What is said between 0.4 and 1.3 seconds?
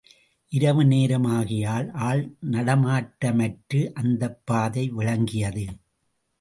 இரவுநேரம்